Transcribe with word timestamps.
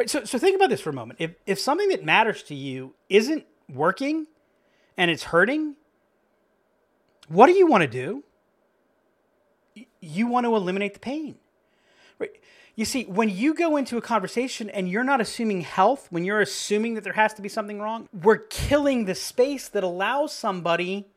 Right. 0.00 0.08
So, 0.08 0.24
so 0.24 0.38
think 0.38 0.56
about 0.56 0.70
this 0.70 0.80
for 0.80 0.88
a 0.88 0.94
moment. 0.94 1.18
If, 1.20 1.32
if 1.44 1.60
something 1.60 1.90
that 1.90 2.02
matters 2.02 2.42
to 2.44 2.54
you 2.54 2.94
isn't 3.10 3.44
working 3.68 4.26
and 4.96 5.10
it's 5.10 5.24
hurting, 5.24 5.74
what 7.28 7.48
do 7.48 7.52
you 7.52 7.66
want 7.66 7.82
to 7.82 7.86
do? 7.86 8.24
You 10.00 10.26
want 10.26 10.46
to 10.46 10.56
eliminate 10.56 10.94
the 10.94 11.00
pain. 11.00 11.34
Right. 12.18 12.30
You 12.76 12.86
see, 12.86 13.04
when 13.04 13.28
you 13.28 13.52
go 13.52 13.76
into 13.76 13.98
a 13.98 14.00
conversation 14.00 14.70
and 14.70 14.88
you're 14.88 15.04
not 15.04 15.20
assuming 15.20 15.60
health, 15.60 16.06
when 16.08 16.24
you're 16.24 16.40
assuming 16.40 16.94
that 16.94 17.04
there 17.04 17.12
has 17.12 17.34
to 17.34 17.42
be 17.42 17.50
something 17.50 17.78
wrong, 17.78 18.08
we're 18.22 18.38
killing 18.38 19.04
the 19.04 19.14
space 19.14 19.68
that 19.68 19.84
allows 19.84 20.32
somebody 20.32 21.08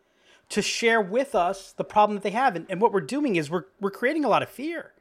to 0.49 0.61
share 0.61 0.99
with 0.99 1.35
us 1.35 1.71
the 1.71 1.85
problem 1.85 2.17
that 2.17 2.23
they 2.23 2.31
have. 2.31 2.57
And, 2.57 2.65
and 2.67 2.81
what 2.81 2.91
we're 2.91 2.99
doing 2.99 3.37
is 3.37 3.49
we're, 3.49 3.63
we're 3.79 3.91
creating 3.91 4.25
a 4.25 4.27
lot 4.27 4.43
of 4.43 4.49
fear. 4.49 4.91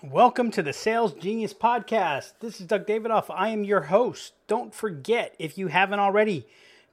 Welcome 0.00 0.52
to 0.52 0.62
the 0.62 0.72
Sales 0.72 1.12
Genius 1.12 1.52
Podcast. 1.52 2.34
This 2.38 2.60
is 2.60 2.68
Doug 2.68 2.86
Davidoff. 2.86 3.24
I 3.30 3.48
am 3.48 3.64
your 3.64 3.80
host. 3.80 4.32
Don't 4.46 4.72
forget, 4.72 5.34
if 5.40 5.58
you 5.58 5.66
haven't 5.66 5.98
already, 5.98 6.46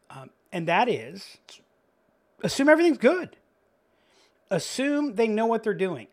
um, 0.09 0.29
and 0.51 0.67
that 0.67 0.87
is 0.87 1.37
assume 2.43 2.69
everything's 2.69 2.97
good. 2.97 3.35
Assume 4.49 5.15
they 5.15 5.27
know 5.27 5.45
what 5.45 5.63
they're 5.63 5.73
doing. 5.73 6.07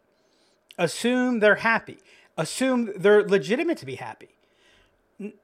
Assume 0.79 1.41
they're 1.41 1.57
happy. 1.57 1.99
Assume 2.37 2.93
they're 2.97 3.23
legitimate 3.23 3.79
to 3.79 3.87
be 3.87 3.95
happy 3.95 4.36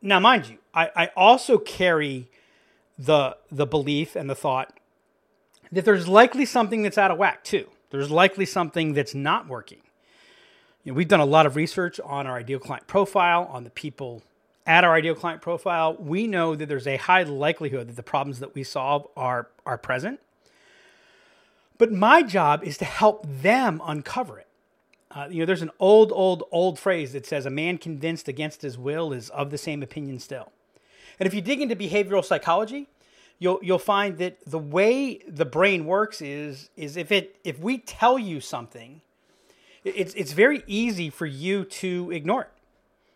now 0.00 0.20
mind 0.20 0.48
you 0.48 0.58
I, 0.74 0.90
I 0.94 1.10
also 1.16 1.58
carry 1.58 2.28
the 2.98 3.36
the 3.50 3.66
belief 3.66 4.16
and 4.16 4.28
the 4.28 4.34
thought 4.34 4.72
that 5.72 5.84
there's 5.84 6.06
likely 6.06 6.44
something 6.44 6.82
that's 6.82 6.98
out 6.98 7.10
of 7.10 7.18
whack 7.18 7.42
too. 7.42 7.66
There's 7.90 8.10
likely 8.10 8.44
something 8.44 8.92
that's 8.92 9.14
not 9.14 9.48
working. 9.48 9.80
You 10.84 10.92
know, 10.92 10.96
we've 10.96 11.08
done 11.08 11.20
a 11.20 11.24
lot 11.24 11.46
of 11.46 11.56
research 11.56 11.98
on 12.00 12.26
our 12.26 12.36
ideal 12.36 12.58
client 12.58 12.86
profile 12.86 13.48
on 13.50 13.64
the 13.64 13.70
people 13.70 14.22
at 14.66 14.84
our 14.84 14.94
ideal 14.94 15.14
client 15.14 15.42
profile. 15.42 15.96
We 15.98 16.26
know 16.26 16.54
that 16.54 16.66
there's 16.66 16.86
a 16.86 16.96
high 16.96 17.22
likelihood 17.22 17.88
that 17.88 17.96
the 17.96 18.02
problems 18.02 18.40
that 18.40 18.54
we 18.54 18.64
solve 18.64 19.06
are 19.16 19.48
are 19.64 19.78
present. 19.78 20.20
But 21.78 21.90
my 21.90 22.22
job 22.22 22.62
is 22.62 22.78
to 22.78 22.84
help 22.84 23.26
them 23.26 23.80
uncover 23.84 24.38
it 24.38 24.46
uh, 25.14 25.28
you 25.30 25.40
know, 25.40 25.46
there's 25.46 25.62
an 25.62 25.70
old, 25.78 26.10
old, 26.12 26.44
old 26.50 26.78
phrase 26.78 27.12
that 27.12 27.26
says 27.26 27.44
a 27.44 27.50
man 27.50 27.78
convinced 27.78 28.28
against 28.28 28.62
his 28.62 28.78
will 28.78 29.12
is 29.12 29.28
of 29.30 29.50
the 29.50 29.58
same 29.58 29.82
opinion 29.82 30.18
still. 30.18 30.50
And 31.20 31.26
if 31.26 31.34
you 31.34 31.40
dig 31.40 31.60
into 31.60 31.76
behavioral 31.76 32.24
psychology, 32.24 32.88
you'll 33.38 33.58
you'll 33.62 33.78
find 33.78 34.18
that 34.18 34.38
the 34.46 34.58
way 34.58 35.18
the 35.28 35.44
brain 35.44 35.84
works 35.84 36.22
is 36.22 36.70
is 36.76 36.96
if 36.96 37.12
it 37.12 37.36
if 37.44 37.58
we 37.58 37.78
tell 37.78 38.18
you 38.18 38.40
something, 38.40 39.02
it's 39.84 40.14
it's 40.14 40.32
very 40.32 40.62
easy 40.66 41.10
for 41.10 41.26
you 41.26 41.64
to 41.64 42.10
ignore 42.10 42.42
it, 42.42 42.50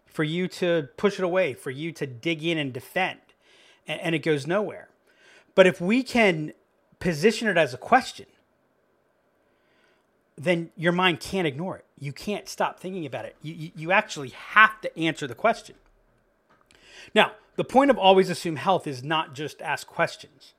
for 0.06 0.24
you 0.24 0.48
to 0.48 0.88
push 0.96 1.18
it 1.18 1.24
away, 1.24 1.54
for 1.54 1.70
you 1.70 1.92
to 1.92 2.06
dig 2.06 2.44
in 2.44 2.58
and 2.58 2.72
defend, 2.72 3.20
and, 3.88 4.00
and 4.00 4.14
it 4.14 4.20
goes 4.20 4.46
nowhere. 4.46 4.88
But 5.54 5.66
if 5.66 5.80
we 5.80 6.02
can 6.02 6.52
position 6.98 7.48
it 7.48 7.56
as 7.56 7.72
a 7.72 7.78
question, 7.78 8.26
then 10.36 10.70
your 10.76 10.92
mind 10.92 11.20
can't 11.20 11.46
ignore 11.46 11.76
it. 11.76 11.84
You 11.98 12.12
can't 12.12 12.48
stop 12.48 12.78
thinking 12.78 13.06
about 13.06 13.24
it. 13.24 13.36
You, 13.42 13.70
you 13.74 13.92
actually 13.92 14.28
have 14.30 14.80
to 14.82 14.98
answer 14.98 15.26
the 15.26 15.34
question. 15.34 15.76
Now, 17.14 17.32
the 17.56 17.64
point 17.64 17.90
of 17.90 17.98
always 17.98 18.28
assume 18.28 18.56
health 18.56 18.86
is 18.86 19.02
not 19.02 19.34
just 19.34 19.62
ask 19.62 19.86
questions. 19.86 20.52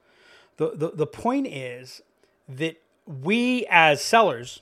The, 0.57 0.71
the, 0.73 0.91
the 0.91 1.07
point 1.07 1.47
is 1.47 2.01
that 2.49 2.81
we 3.05 3.67
as 3.69 4.01
sellers, 4.01 4.61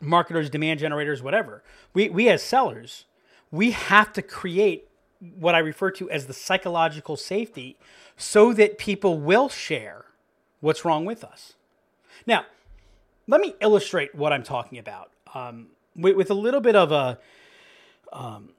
marketers, 0.00 0.48
demand 0.48 0.80
generators, 0.80 1.22
whatever, 1.22 1.62
we, 1.92 2.08
we 2.08 2.28
as 2.28 2.42
sellers, 2.42 3.04
we 3.50 3.72
have 3.72 4.12
to 4.14 4.22
create 4.22 4.88
what 5.38 5.54
I 5.54 5.58
refer 5.58 5.90
to 5.92 6.10
as 6.10 6.26
the 6.26 6.32
psychological 6.32 7.16
safety 7.16 7.78
so 8.16 8.52
that 8.54 8.78
people 8.78 9.18
will 9.18 9.48
share 9.48 10.06
what's 10.60 10.84
wrong 10.84 11.04
with 11.04 11.22
us. 11.22 11.54
Now, 12.26 12.46
let 13.28 13.40
me 13.40 13.54
illustrate 13.60 14.14
what 14.14 14.32
I'm 14.32 14.42
talking 14.42 14.78
about 14.78 15.10
um, 15.34 15.68
with, 15.96 16.16
with, 16.16 16.30
a 16.30 16.34
little 16.34 16.60
bit 16.60 16.76
of 16.76 16.92
a. 16.92 17.18
Um, 18.12 18.50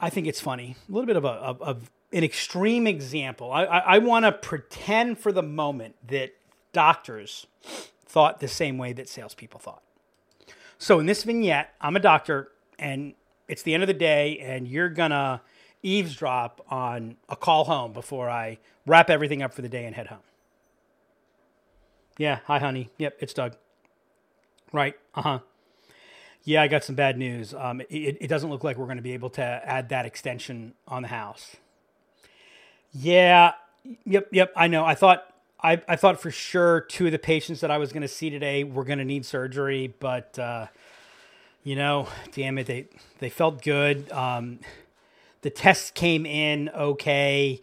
I 0.00 0.10
think 0.10 0.26
it's 0.26 0.40
funny, 0.40 0.76
a 0.88 0.92
little 0.92 1.06
bit 1.06 1.16
of 1.16 1.24
a 1.24 1.28
of, 1.28 1.62
of 1.62 1.90
an 2.12 2.24
extreme 2.24 2.86
example. 2.86 3.52
I, 3.52 3.64
I, 3.64 3.78
I 3.78 3.98
want 3.98 4.24
to 4.24 4.32
pretend 4.32 5.18
for 5.18 5.32
the 5.32 5.42
moment 5.42 5.96
that 6.08 6.34
doctors 6.72 7.46
thought 8.06 8.40
the 8.40 8.48
same 8.48 8.78
way 8.78 8.92
that 8.92 9.08
salespeople 9.08 9.60
thought. 9.60 9.82
So 10.78 10.98
in 10.98 11.06
this 11.06 11.24
vignette, 11.24 11.74
I'm 11.80 11.96
a 11.96 12.00
doctor, 12.00 12.50
and 12.78 13.14
it's 13.48 13.62
the 13.62 13.74
end 13.74 13.82
of 13.82 13.86
the 13.86 13.94
day, 13.94 14.38
and 14.38 14.68
you're 14.68 14.88
gonna 14.88 15.42
eavesdrop 15.82 16.64
on 16.70 17.16
a 17.28 17.36
call 17.36 17.64
home 17.64 17.92
before 17.92 18.30
I 18.30 18.58
wrap 18.86 19.10
everything 19.10 19.42
up 19.42 19.52
for 19.52 19.62
the 19.62 19.68
day 19.68 19.84
and 19.84 19.94
head 19.94 20.08
home. 20.08 20.18
Yeah, 22.18 22.40
hi, 22.44 22.58
honey. 22.58 22.90
Yep, 22.98 23.16
it's 23.20 23.34
Doug. 23.34 23.56
Right. 24.72 24.96
Uh 25.14 25.22
huh. 25.22 25.38
Yeah, 26.44 26.62
I 26.62 26.68
got 26.68 26.84
some 26.84 26.94
bad 26.94 27.16
news. 27.18 27.54
Um, 27.54 27.80
it, 27.82 28.18
it 28.20 28.28
doesn't 28.28 28.50
look 28.50 28.64
like 28.64 28.76
we're 28.76 28.86
going 28.86 28.98
to 28.98 29.02
be 29.02 29.14
able 29.14 29.30
to 29.30 29.42
add 29.42 29.88
that 29.90 30.04
extension 30.06 30.74
on 30.86 31.02
the 31.02 31.08
house. 31.08 31.56
Yeah. 32.92 33.52
Yep. 34.04 34.28
Yep. 34.32 34.52
I 34.56 34.66
know. 34.68 34.84
I 34.84 34.94
thought 34.94 35.32
I, 35.62 35.80
I 35.88 35.96
thought 35.96 36.20
for 36.20 36.30
sure 36.30 36.82
two 36.82 37.06
of 37.06 37.12
the 37.12 37.18
patients 37.18 37.60
that 37.60 37.70
I 37.70 37.78
was 37.78 37.92
going 37.92 38.02
to 38.02 38.08
see 38.08 38.28
today 38.28 38.64
were 38.64 38.84
going 38.84 38.98
to 38.98 39.04
need 39.04 39.24
surgery, 39.24 39.94
but 39.98 40.38
uh, 40.38 40.66
you 41.62 41.74
know, 41.76 42.08
damn 42.32 42.58
it, 42.58 42.66
they 42.66 42.86
they 43.20 43.30
felt 43.30 43.62
good. 43.62 44.10
Um, 44.12 44.60
the 45.40 45.50
tests 45.50 45.90
came 45.90 46.26
in 46.26 46.68
okay. 46.70 47.60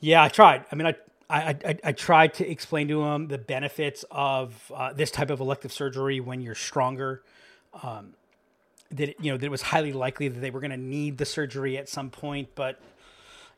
Yeah, 0.00 0.22
I 0.22 0.28
tried. 0.28 0.64
I 0.70 0.76
mean, 0.76 0.86
I 0.86 0.94
I, 1.30 1.56
I, 1.64 1.78
I, 1.84 1.92
tried 1.92 2.34
to 2.34 2.50
explain 2.50 2.88
to 2.88 3.02
him 3.02 3.28
the 3.28 3.38
benefits 3.38 4.04
of 4.10 4.72
uh, 4.74 4.92
this 4.92 5.10
type 5.10 5.30
of 5.30 5.40
elective 5.40 5.72
surgery 5.72 6.18
when 6.20 6.40
you're 6.40 6.54
stronger. 6.54 7.22
Um, 7.82 8.14
that 8.92 9.22
you 9.24 9.30
know 9.30 9.38
that 9.38 9.46
it 9.46 9.50
was 9.50 9.62
highly 9.62 9.92
likely 9.92 10.28
that 10.28 10.40
they 10.40 10.50
were 10.50 10.60
going 10.60 10.72
to 10.72 10.76
need 10.76 11.18
the 11.18 11.24
surgery 11.24 11.78
at 11.78 11.88
some 11.88 12.10
point, 12.10 12.48
but 12.54 12.80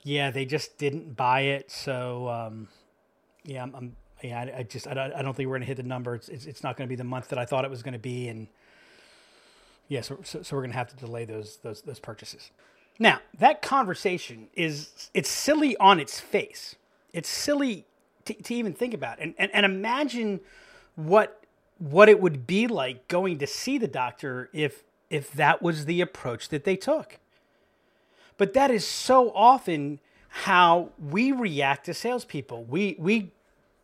yeah, 0.03 0.31
they 0.31 0.45
just 0.45 0.79
didn't 0.79 1.17
buy 1.17 1.41
it. 1.41 1.71
So, 1.71 2.29
um, 2.29 2.69
yeah, 3.45 3.63
I'm, 3.63 3.75
I'm 3.75 3.97
yeah, 4.23 4.41
I, 4.41 4.59
I, 4.59 4.63
just 4.65 4.87
I 4.87 4.95
don't, 4.95 5.13
I 5.15 5.23
don't 5.23 5.35
think 5.35 5.49
we're 5.49 5.55
going 5.55 5.63
to 5.63 5.67
hit 5.67 5.79
the 5.79 5.83
number. 5.83 6.15
It's, 6.15 6.29
it's, 6.29 6.47
it's 6.47 6.63
not 6.63 6.77
going 6.77 6.87
to 6.87 6.93
be 6.93 6.97
the 6.97 7.05
month 7.05 7.29
that 7.29 7.39
I 7.39 7.45
thought 7.45 7.65
it 7.65 7.71
was 7.71 7.83
going 7.83 7.95
to 7.95 7.99
be, 7.99 8.29
and 8.29 8.47
yeah, 9.89 10.03
so, 10.03 10.19
so, 10.23 10.43
so 10.43 10.57
we're 10.57 10.63
going 10.63 10.73
to 10.73 10.77
have 10.77 10.89
to 10.89 10.97
delay 10.97 11.25
those 11.25 11.57
those 11.59 11.83
those 11.83 11.99
purchases. 11.99 12.51
Now 12.99 13.21
that 13.39 13.63
conversation 13.63 14.49
is 14.55 15.11
it's 15.15 15.31
silly 15.31 15.77
on 15.79 15.99
its 15.99 16.21
face. 16.21 16.77
It's 17.13 17.29
silly 17.29 17.87
to, 18.25 18.35
to 18.35 18.55
even 18.55 18.73
think 18.73 18.95
about, 18.95 19.19
and, 19.21 19.35
and 19.39 19.51
and 19.53 19.67
imagine 19.67 20.41
what 20.97 21.43
what 21.79 22.09
it 22.09 22.21
would 22.21 22.47
be 22.47 22.67
like 22.67 23.09
going 23.09 23.39
to 23.39 23.47
see 23.47 23.79
the 23.79 23.89
doctor 23.89 24.49
if 24.53 24.85
if 25.11 25.33
that 25.33 25.63
was 25.63 25.85
the 25.85 26.01
approach 26.01 26.49
that 26.49 26.65
they 26.65 26.77
took. 26.77 27.19
But 28.39 28.55
that 28.55 28.71
is 28.71 28.87
so 28.87 29.31
often 29.35 30.01
how 30.29 30.91
we 30.99 31.33
react 31.33 31.87
to 31.87 31.95
salespeople. 31.95 32.65
We 32.65 32.97
we 32.99 33.33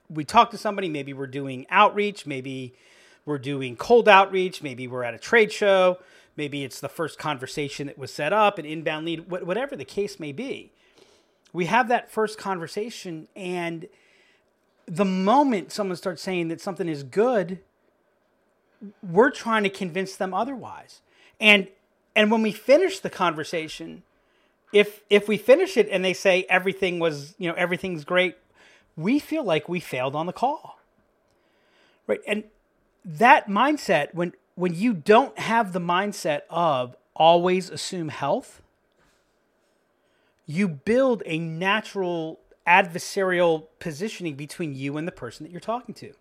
we 0.09 0.25
talk 0.25 0.51
to 0.53 0.59
somebody. 0.59 0.89
Maybe 0.89 1.13
we're 1.13 1.27
doing 1.27 1.67
outreach. 1.71 2.27
Maybe 2.27 2.75
we're 3.27 3.39
doing 3.39 3.77
cold 3.77 4.09
outreach. 4.09 4.63
Maybe 4.63 4.89
we're 4.89 5.03
at 5.03 5.15
a 5.15 5.19
trade 5.19 5.53
show. 5.53 5.99
Maybe 6.37 6.65
it's 6.65 6.81
the 6.81 6.89
first 6.89 7.19
conversation 7.19 7.89
that 7.89 7.99
was 7.99 8.13
set 8.13 8.33
up, 8.33 8.59
an 8.59 8.65
inbound 8.65 9.07
lead, 9.07 9.29
whatever 9.29 9.75
the 9.75 9.85
case 9.85 10.21
may 10.21 10.31
be. 10.31 10.73
We 11.53 11.67
have 11.67 11.89
that 11.89 12.11
first 12.11 12.39
conversation, 12.39 13.29
and 13.35 13.87
the 14.87 15.05
moment 15.05 15.73
someone 15.73 15.97
starts 15.97 16.23
saying 16.23 16.49
that 16.49 16.61
something 16.61 16.89
is 16.89 17.03
good, 17.03 17.59
we're 19.03 19.31
trying 19.31 19.65
to 19.65 19.71
convince 19.71 20.17
them 20.17 20.33
otherwise. 20.35 21.01
And 21.41 21.69
and 22.17 22.31
when 22.31 22.43
we 22.43 22.53
finish 22.53 23.01
the 23.01 23.11
conversation, 23.11 24.03
if 24.73 25.03
if 25.09 25.29
we 25.29 25.37
finish 25.37 25.77
it 25.77 25.89
and 25.91 26.05
they 26.05 26.13
say 26.13 26.47
everything 26.49 26.99
was, 26.99 27.35
you 27.39 27.49
know, 27.49 27.55
everything's 27.55 28.05
great, 28.05 28.37
we 28.97 29.19
feel 29.19 29.45
like 29.45 29.69
we 29.69 29.81
failed 29.81 30.15
on 30.15 30.27
the 30.27 30.33
call. 30.33 30.79
Right? 32.07 32.21
And 32.27 32.45
that 33.05 33.49
mindset 33.49 34.15
when 34.15 34.33
when 34.55 34.75
you 34.75 34.93
don't 34.93 35.39
have 35.39 35.73
the 35.73 35.81
mindset 35.81 36.43
of 36.51 36.97
always 37.15 37.71
assume 37.71 38.09
health, 38.09 38.63
you 40.49 40.67
build 40.67 41.23
a 41.27 41.39
natural 41.39 42.41
adversarial 42.67 43.67
positioning 43.79 44.35
between 44.35 44.75
you 44.75 44.97
and 44.97 45.07
the 45.07 45.13
person 45.13 45.45
that 45.45 45.53
you're 45.53 45.61
talking 45.61 45.95
to. 45.95 46.15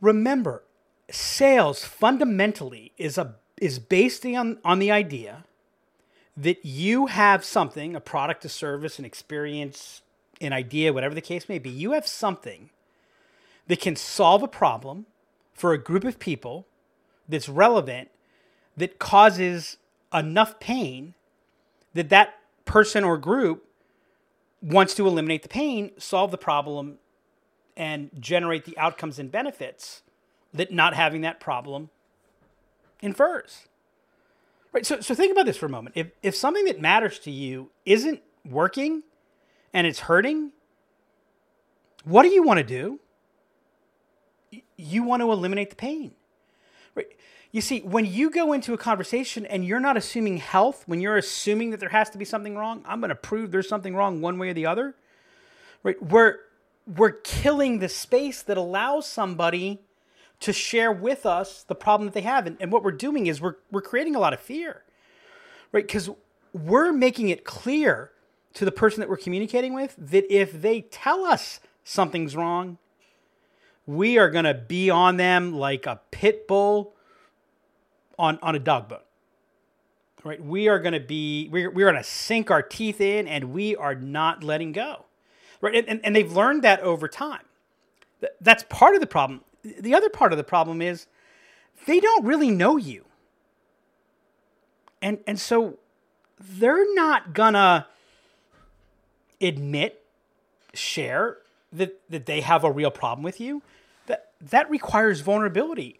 Remember, 0.00 0.64
sales 1.10 1.84
fundamentally 1.84 2.92
is 2.96 3.18
a 3.18 3.36
is 3.60 3.78
based 3.78 4.24
on, 4.24 4.58
on 4.64 4.78
the 4.78 4.90
idea 4.90 5.44
that 6.34 6.64
you 6.64 7.06
have 7.06 7.44
something, 7.44 7.94
a 7.94 8.00
product, 8.00 8.42
a 8.46 8.48
service, 8.48 8.98
an 8.98 9.04
experience, 9.04 10.00
an 10.40 10.54
idea, 10.54 10.94
whatever 10.94 11.14
the 11.14 11.20
case 11.20 11.46
may 11.46 11.58
be, 11.58 11.68
you 11.68 11.92
have 11.92 12.06
something 12.06 12.70
that 13.66 13.78
can 13.78 13.94
solve 13.94 14.42
a 14.42 14.48
problem 14.48 15.04
for 15.52 15.74
a 15.74 15.78
group 15.78 16.04
of 16.04 16.18
people 16.18 16.66
that's 17.28 17.50
relevant 17.50 18.10
that 18.78 18.98
causes 18.98 19.76
enough 20.14 20.58
pain 20.58 21.12
that 21.94 22.08
that 22.10 22.34
person 22.64 23.04
or 23.04 23.18
group 23.18 23.64
wants 24.62 24.94
to 24.94 25.06
eliminate 25.06 25.42
the 25.42 25.48
pain, 25.48 25.92
solve 25.98 26.30
the 26.30 26.38
problem, 26.38 26.98
and 27.76 28.10
generate 28.18 28.64
the 28.64 28.76
outcomes 28.78 29.18
and 29.18 29.30
benefits 29.32 30.02
that 30.52 30.70
not 30.72 30.94
having 30.94 31.22
that 31.22 31.40
problem 31.40 31.90
infers. 33.00 33.66
Right. 34.72 34.86
So, 34.86 35.00
so 35.00 35.14
think 35.14 35.32
about 35.32 35.46
this 35.46 35.56
for 35.56 35.66
a 35.66 35.70
moment. 35.70 35.96
If, 35.96 36.08
if 36.22 36.36
something 36.36 36.64
that 36.66 36.80
matters 36.80 37.18
to 37.20 37.30
you 37.30 37.70
isn't 37.84 38.20
working 38.44 39.02
and 39.72 39.86
it's 39.86 40.00
hurting, 40.00 40.52
what 42.04 42.22
do 42.22 42.28
you 42.28 42.42
want 42.42 42.58
to 42.58 42.64
do? 42.64 43.00
You 44.76 45.02
want 45.02 45.22
to 45.22 45.32
eliminate 45.32 45.70
the 45.70 45.76
pain. 45.76 46.12
Right. 46.94 47.08
You 47.52 47.60
see, 47.60 47.80
when 47.80 48.06
you 48.06 48.30
go 48.30 48.52
into 48.52 48.74
a 48.74 48.78
conversation 48.78 49.44
and 49.44 49.64
you're 49.64 49.80
not 49.80 49.96
assuming 49.96 50.36
health, 50.36 50.84
when 50.86 51.00
you're 51.00 51.16
assuming 51.16 51.70
that 51.70 51.80
there 51.80 51.88
has 51.88 52.08
to 52.10 52.18
be 52.18 52.24
something 52.24 52.56
wrong, 52.56 52.82
I'm 52.86 53.00
going 53.00 53.08
to 53.08 53.16
prove 53.16 53.50
there's 53.50 53.68
something 53.68 53.94
wrong 53.94 54.20
one 54.20 54.38
way 54.38 54.50
or 54.50 54.54
the 54.54 54.66
other. 54.66 54.94
Right? 55.82 56.00
We're 56.00 56.38
we're 56.96 57.12
killing 57.12 57.78
the 57.78 57.88
space 57.88 58.42
that 58.42 58.56
allows 58.56 59.06
somebody 59.06 59.80
to 60.40 60.52
share 60.52 60.90
with 60.90 61.26
us 61.26 61.62
the 61.62 61.74
problem 61.74 62.06
that 62.06 62.14
they 62.14 62.22
have. 62.22 62.46
And, 62.46 62.56
and 62.60 62.72
what 62.72 62.82
we're 62.82 62.92
doing 62.92 63.26
is 63.26 63.40
we're, 63.40 63.56
we're 63.70 63.82
creating 63.82 64.16
a 64.16 64.18
lot 64.18 64.32
of 64.32 64.40
fear, 64.40 64.82
right? 65.70 65.86
Because 65.86 66.10
we're 66.52 66.92
making 66.92 67.28
it 67.28 67.44
clear 67.44 68.10
to 68.54 68.64
the 68.64 68.72
person 68.72 69.00
that 69.00 69.08
we're 69.08 69.18
communicating 69.18 69.74
with 69.74 69.94
that 69.98 70.32
if 70.32 70.60
they 70.60 70.80
tell 70.80 71.24
us 71.24 71.60
something's 71.84 72.34
wrong, 72.34 72.78
we 73.86 74.18
are 74.18 74.30
going 74.30 74.46
to 74.46 74.54
be 74.54 74.90
on 74.90 75.16
them 75.16 75.52
like 75.52 75.86
a 75.86 76.00
pit 76.10 76.48
bull 76.48 76.94
on, 78.20 78.38
on 78.42 78.54
a 78.54 78.58
dog 78.58 78.88
bone. 78.88 78.98
Right? 80.22 80.42
We 80.42 80.68
are 80.68 80.78
going 80.78 80.92
to 80.92 81.00
be, 81.00 81.48
we're, 81.50 81.70
we're 81.70 81.90
going 81.90 82.02
to 82.02 82.08
sink 82.08 82.50
our 82.50 82.62
teeth 82.62 83.00
in 83.00 83.26
and 83.26 83.52
we 83.52 83.74
are 83.74 83.94
not 83.94 84.44
letting 84.44 84.72
go. 84.72 85.06
Right? 85.60 85.74
And, 85.74 85.88
and, 85.88 86.00
and 86.04 86.16
they've 86.16 86.30
learned 86.30 86.62
that 86.62 86.80
over 86.80 87.08
time. 87.08 87.42
That's 88.40 88.64
part 88.68 88.94
of 88.94 89.00
the 89.00 89.06
problem 89.06 89.40
the 89.62 89.94
other 89.94 90.08
part 90.08 90.32
of 90.32 90.38
the 90.38 90.44
problem 90.44 90.80
is 90.82 91.06
they 91.86 92.00
don't 92.00 92.24
really 92.24 92.50
know 92.50 92.76
you. 92.76 93.04
And 95.02 95.18
and 95.26 95.38
so 95.38 95.78
they're 96.38 96.94
not 96.94 97.32
gonna 97.32 97.86
admit, 99.40 100.04
share 100.74 101.38
that, 101.72 101.98
that 102.10 102.26
they 102.26 102.42
have 102.42 102.64
a 102.64 102.70
real 102.70 102.90
problem 102.90 103.22
with 103.22 103.40
you. 103.40 103.62
That 104.06 104.32
that 104.40 104.70
requires 104.70 105.20
vulnerability. 105.20 105.98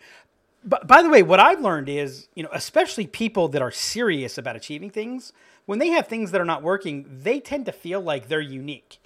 But 0.62 0.86
by 0.86 1.02
the 1.02 1.08
way, 1.08 1.22
what 1.22 1.40
I've 1.40 1.60
learned 1.60 1.88
is, 1.88 2.28
you 2.34 2.42
know, 2.42 2.50
especially 2.52 3.06
people 3.06 3.48
that 3.48 3.62
are 3.62 3.70
serious 3.70 4.36
about 4.36 4.56
achieving 4.56 4.90
things, 4.90 5.32
when 5.66 5.78
they 5.78 5.88
have 5.88 6.06
things 6.06 6.32
that 6.32 6.40
are 6.40 6.46
not 6.46 6.62
working, 6.62 7.06
they 7.08 7.40
tend 7.40 7.66
to 7.66 7.72
feel 7.72 8.00
like 8.00 8.28
they're 8.28 8.40
unique. 8.40 8.98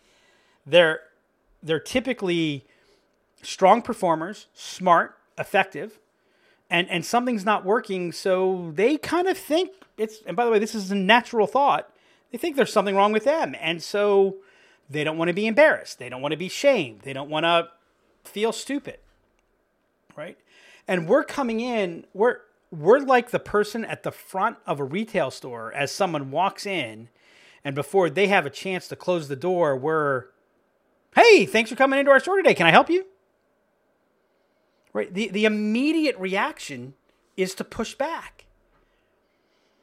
They're 0.67 1.01
they're 1.63 1.81
typically 1.81 2.67
strong 3.43 3.83
performers, 3.83 4.47
smart, 4.55 5.17
effective, 5.39 5.99
and 6.71 6.89
and 6.91 7.05
something's 7.05 7.45
not 7.45 7.65
working, 7.65 8.13
so 8.13 8.73
they 8.75 8.97
kind 8.97 9.29
of 9.29 9.39
think 9.39 9.71
it's. 9.97 10.23
And 10.27 10.37
by 10.37 10.45
the 10.45 10.51
way, 10.51 10.59
this 10.59 10.75
is 10.75 10.91
a 10.91 10.97
natural 10.97 11.47
thought. 11.47 11.91
They 12.33 12.39
think 12.39 12.57
there's 12.57 12.73
something 12.73 12.97
wrong 12.97 13.13
with 13.13 13.25
them, 13.25 13.55
and 13.61 13.83
so 13.83 14.37
they 14.91 15.05
don't 15.05 15.19
want 15.19 15.29
to 15.29 15.35
be 15.35 15.47
embarrassed. 15.47 15.99
They 15.99 16.09
don't 16.09 16.23
want 16.23 16.33
to 16.33 16.39
be 16.39 16.49
shamed. 16.49 17.03
They 17.03 17.13
don't 17.13 17.31
want 17.31 17.45
to 17.45 17.69
feel 18.25 18.53
stupid, 18.53 18.99
right? 20.17 20.37
And 20.87 21.09
we're 21.09 21.25
coming 21.25 21.61
in. 21.61 22.07
We're 22.13 22.39
we're 22.71 22.99
like 22.99 23.31
the 23.31 23.39
person 23.39 23.85
at 23.85 24.03
the 24.03 24.11
front 24.11 24.57
of 24.67 24.81
a 24.81 24.85
retail 24.85 25.31
store 25.31 25.73
as 25.73 25.93
someone 25.93 26.31
walks 26.31 26.67
in, 26.67 27.09
and 27.65 27.75
before 27.75 28.11
they 28.11 28.27
have 28.27 28.47
a 28.47 28.51
chance 28.51 28.89
to 28.89 28.97
close 28.97 29.29
the 29.29 29.37
door, 29.37 29.77
we're, 29.77 30.27
hey, 31.15 31.47
thanks 31.47 31.71
for 31.71 31.77
coming 31.77 32.01
into 32.01 32.11
our 32.11 32.19
store 32.19 32.37
today. 32.37 32.55
Can 32.55 32.67
I 32.67 32.73
help 32.73 32.91
you? 32.91 33.07
right? 34.95 35.13
The, 35.13 35.29
the 35.29 35.45
immediate 35.45 36.19
reaction 36.19 36.95
is 37.37 37.55
to 37.57 37.65
push 37.65 37.95
back. 37.95 38.47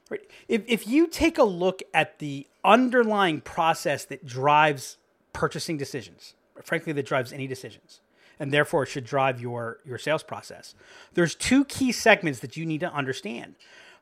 Right? 0.09 0.21
If, 0.47 0.63
if 0.67 0.87
you 0.87 1.05
take 1.05 1.37
a 1.37 1.43
look 1.43 1.83
at 1.93 2.17
the 2.17 2.47
underlying 2.63 3.41
process 3.41 4.05
that 4.05 4.25
drives 4.25 4.97
purchasing 5.33 5.77
decisions, 5.77 6.33
frankly, 6.63 6.93
that 6.93 7.05
drives 7.05 7.31
any 7.31 7.45
decisions, 7.45 8.01
and 8.41 8.51
therefore 8.51 8.87
should 8.87 9.05
drive 9.05 9.39
your, 9.39 9.77
your 9.85 9.99
sales 9.99 10.23
process, 10.23 10.73
there's 11.13 11.35
two 11.35 11.63
key 11.65 11.91
segments 11.91 12.39
that 12.39 12.57
you 12.57 12.65
need 12.65 12.79
to 12.79 12.91
understand. 12.91 13.53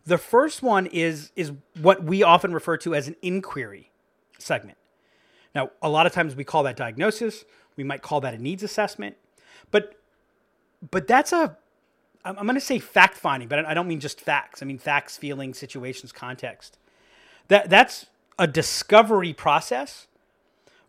The 0.06 0.18
first 0.18 0.64
one 0.64 0.86
is, 0.86 1.34
is 1.36 1.52
what 1.82 2.06
we 2.06 2.24
often 2.24 2.54
refer 2.54 2.78
to 2.78 2.96
as 2.96 3.10
an 3.10 3.18
inquiry 3.22 3.92
segment. 4.38 4.78
Now, 5.54 5.72
a 5.82 5.90
lot 5.90 6.06
of 6.06 6.14
times 6.14 6.38
we 6.38 6.46
call 6.46 6.64
that 6.64 6.78
diagnosis, 6.78 7.44
we 7.76 7.84
might 7.84 8.02
call 8.02 8.22
that 8.22 8.34
a 8.34 8.38
needs 8.38 8.64
assessment, 8.64 9.18
but 9.72 9.96
but 10.90 11.06
that's 11.08 11.34
a 11.34 11.58
I'm 12.24 12.36
going 12.36 12.56
to 12.56 12.62
say 12.62 12.80
fact 12.80 13.18
finding, 13.18 13.50
but 13.50 13.66
I 13.66 13.74
don't 13.74 13.88
mean 13.88 14.00
just 14.00 14.22
facts. 14.22 14.62
I 14.62 14.66
mean 14.66 14.78
facts, 14.78 15.18
feelings, 15.18 15.58
situations, 15.58 16.14
context. 16.14 16.78
That 17.50 17.70
that's 17.70 18.06
a 18.38 18.48
discovery 18.48 19.34
process 19.34 20.08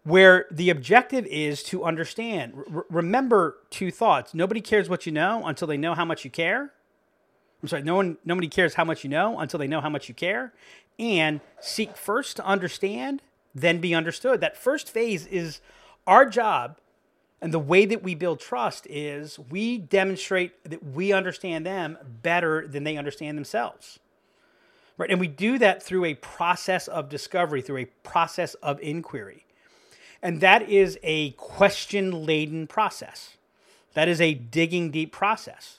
where 0.04 0.46
the 0.50 0.70
objective 0.70 1.26
is 1.26 1.62
to 1.64 1.84
understand. 1.84 2.54
R- 2.74 2.86
remember 2.88 3.58
two 3.70 3.90
thoughts. 3.90 4.34
Nobody 4.34 4.60
cares 4.60 4.88
what 4.88 5.06
you 5.06 5.12
know 5.12 5.46
until 5.46 5.68
they 5.68 5.76
know 5.76 5.94
how 5.94 6.04
much 6.04 6.24
you 6.24 6.30
care. 6.30 6.72
I'm 7.62 7.68
sorry, 7.68 7.82
no 7.82 7.96
one 7.96 8.16
nobody 8.24 8.48
cares 8.48 8.74
how 8.74 8.84
much 8.84 9.04
you 9.04 9.10
know 9.10 9.38
until 9.38 9.58
they 9.58 9.66
know 9.66 9.80
how 9.80 9.90
much 9.90 10.08
you 10.08 10.14
care. 10.14 10.52
And 10.98 11.40
seek 11.60 11.96
first 11.96 12.36
to 12.36 12.44
understand, 12.44 13.22
then 13.54 13.80
be 13.80 13.94
understood. 13.94 14.40
That 14.40 14.56
first 14.56 14.90
phase 14.90 15.26
is 15.26 15.60
our 16.06 16.26
job 16.26 16.78
and 17.42 17.54
the 17.54 17.58
way 17.58 17.86
that 17.86 18.02
we 18.02 18.14
build 18.14 18.38
trust 18.38 18.86
is 18.88 19.38
we 19.38 19.78
demonstrate 19.78 20.62
that 20.64 20.84
we 20.84 21.12
understand 21.12 21.64
them 21.64 21.96
better 22.22 22.66
than 22.66 22.84
they 22.84 22.96
understand 22.96 23.38
themselves. 23.38 23.98
Right? 24.98 25.10
And 25.10 25.18
we 25.18 25.28
do 25.28 25.58
that 25.58 25.82
through 25.82 26.04
a 26.04 26.14
process 26.14 26.86
of 26.86 27.08
discovery, 27.08 27.62
through 27.62 27.78
a 27.78 27.84
process 27.86 28.54
of 28.54 28.78
inquiry. 28.80 29.46
And 30.22 30.40
that 30.40 30.68
is 30.68 30.98
a 31.02 31.30
question 31.32 32.24
laden 32.26 32.66
process. 32.66 33.36
That 33.94 34.08
is 34.08 34.20
a 34.20 34.34
digging 34.34 34.90
deep 34.90 35.12
process. 35.12 35.78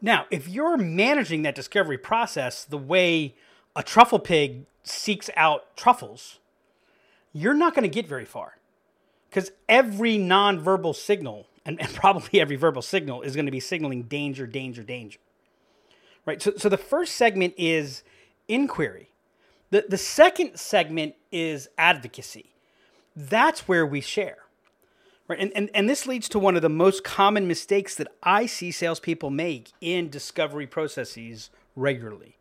Now, 0.00 0.26
if 0.30 0.48
you're 0.48 0.76
managing 0.76 1.42
that 1.42 1.54
discovery 1.54 1.98
process 1.98 2.64
the 2.64 2.78
way 2.78 3.34
a 3.74 3.82
truffle 3.82 4.18
pig 4.18 4.64
seeks 4.84 5.28
out 5.36 5.76
truffles, 5.76 6.38
you're 7.32 7.54
not 7.54 7.74
going 7.74 7.82
to 7.82 7.88
get 7.88 8.06
very 8.06 8.24
far 8.24 8.58
because 9.28 9.50
every 9.68 10.16
nonverbal 10.16 10.94
signal 10.94 11.46
and, 11.64 11.80
and, 11.80 11.92
probably 11.94 12.40
every 12.40 12.56
verbal 12.56 12.82
signal 12.82 13.22
is 13.22 13.34
going 13.34 13.46
to 13.46 13.52
be 13.52 13.60
signaling 13.60 14.04
danger, 14.04 14.46
danger, 14.46 14.82
danger. 14.82 15.18
Right? 16.24 16.40
So, 16.40 16.52
so 16.56 16.68
the 16.68 16.78
first 16.78 17.16
segment 17.16 17.54
is 17.56 18.02
inquiry. 18.48 19.10
The, 19.70 19.84
the 19.88 19.98
second 19.98 20.58
segment 20.58 21.14
is 21.30 21.68
advocacy. 21.76 22.50
That's 23.18 23.66
where 23.66 23.84
we 23.84 24.00
share. 24.00 24.38
Right. 25.26 25.40
And, 25.40 25.52
and, 25.56 25.70
and 25.74 25.90
this 25.90 26.06
leads 26.06 26.28
to 26.30 26.38
one 26.38 26.54
of 26.54 26.62
the 26.62 26.68
most 26.68 27.02
common 27.02 27.48
mistakes 27.48 27.96
that 27.96 28.06
I 28.22 28.46
see 28.46 28.70
salespeople 28.70 29.28
make 29.28 29.72
in 29.80 30.08
discovery 30.08 30.68
processes 30.68 31.50
regularly. 31.74 32.38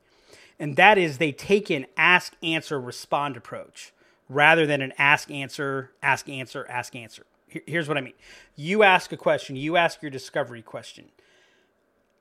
And 0.60 0.75
that 0.75 0.98
is 0.98 1.17
they 1.17 1.31
take 1.31 1.72
an 1.72 1.88
ask, 1.98 2.34
answer, 2.43 2.79
respond 2.79 3.36
approach 3.36 3.91
rather 4.29 4.67
than 4.67 4.81
an 4.81 4.93
ask, 5.00 5.31
answer, 5.31 5.91
ask, 6.03 6.29
answer, 6.29 6.65
ask, 6.69 6.96
answer. 6.96 7.25
Here's 7.48 7.88
what 7.88 7.98
I 7.98 8.01
mean. 8.01 8.13
You 8.55 8.84
ask 8.84 9.12
a 9.12 9.17
question, 9.17 9.55
you 9.55 9.77
ask 9.77 10.01
your 10.01 10.12
discovery 10.12 10.62
question. 10.62 11.05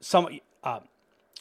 Some, 0.01 0.41
uh, 0.65 0.81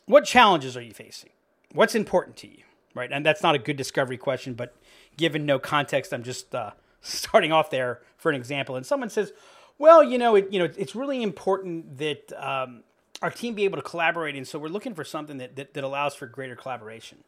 what 0.05 0.25
challenges 0.25 0.75
are 0.75 0.81
you 0.81 0.93
facing? 0.93 1.29
What's 1.71 1.95
important 1.95 2.35
to 2.37 2.47
you? 2.47 2.63
Right. 2.93 3.11
And 3.11 3.25
that's 3.25 3.43
not 3.43 3.55
a 3.55 3.59
good 3.59 3.77
discovery 3.77 4.17
question, 4.17 4.53
but 4.53 4.75
given 5.17 5.45
no 5.45 5.59
context, 5.59 6.13
I'm 6.13 6.23
just 6.23 6.53
uh, 6.53 6.71
starting 7.05 7.51
off 7.51 7.69
there 7.69 8.01
for 8.17 8.29
an 8.29 8.35
example, 8.35 8.75
and 8.75 8.85
someone 8.85 9.09
says, 9.09 9.31
"Well, 9.77 10.03
you 10.03 10.17
know, 10.17 10.35
it, 10.35 10.51
you 10.51 10.59
know, 10.59 10.69
it's 10.77 10.95
really 10.95 11.21
important 11.21 11.97
that 11.99 12.33
um, 12.33 12.83
our 13.21 13.29
team 13.29 13.53
be 13.53 13.63
able 13.65 13.77
to 13.77 13.83
collaborate, 13.83 14.35
and 14.35 14.47
so 14.47 14.59
we're 14.59 14.67
looking 14.67 14.93
for 14.93 15.03
something 15.03 15.37
that, 15.37 15.55
that 15.55 15.73
that 15.73 15.83
allows 15.83 16.15
for 16.15 16.25
greater 16.25 16.55
collaboration." 16.55 17.19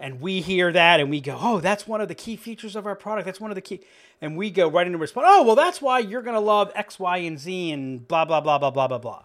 And 0.00 0.20
we 0.20 0.40
hear 0.40 0.72
that, 0.72 0.98
and 0.98 1.08
we 1.08 1.20
go, 1.20 1.38
"Oh, 1.40 1.60
that's 1.60 1.86
one 1.86 2.00
of 2.00 2.08
the 2.08 2.14
key 2.14 2.36
features 2.36 2.74
of 2.74 2.86
our 2.86 2.96
product. 2.96 3.26
That's 3.26 3.40
one 3.40 3.50
of 3.50 3.54
the 3.54 3.60
key." 3.60 3.80
And 4.20 4.36
we 4.36 4.50
go 4.50 4.68
right 4.68 4.86
into 4.86 4.98
response. 4.98 5.26
Oh, 5.28 5.44
well, 5.44 5.56
that's 5.56 5.80
why 5.80 6.00
you're 6.00 6.22
going 6.22 6.34
to 6.34 6.40
love 6.40 6.72
X, 6.74 6.98
Y, 6.98 7.18
and 7.18 7.38
Z, 7.38 7.70
and 7.70 8.06
blah 8.06 8.24
blah 8.24 8.40
blah 8.40 8.58
blah 8.58 8.70
blah 8.70 8.88
blah 8.88 8.98
blah. 8.98 9.22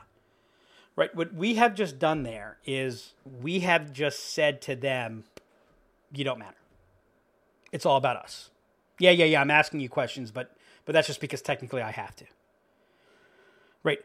Right? 0.96 1.13
What 1.15 1.34
we 1.34 1.55
have 1.55 1.74
just 1.75 1.98
done 1.98 2.24
there 2.24 2.58
is 2.65 3.13
we 3.41 3.62
have 3.62 3.91
just 3.91 4.34
said 4.34 4.62
to 4.63 4.75
them, 4.75 5.24
"You 6.13 6.24
don't 6.24 6.38
matter. 6.38 6.58
It's 7.72 7.86
all 7.86 7.98
about 7.98 8.17
us." 8.17 8.51
Yeah, 9.00 9.12
yeah, 9.12 9.25
yeah. 9.25 9.41
I'm 9.41 9.51
asking 9.51 9.79
you 9.79 9.89
questions, 9.89 10.32
but 10.32 10.56
but 10.86 10.94
that's 10.94 11.08
just 11.08 11.22
because 11.22 11.41
technically 11.41 11.82
I 11.82 11.91
have 11.91 12.15
to. 12.18 12.25
Right. 13.84 14.00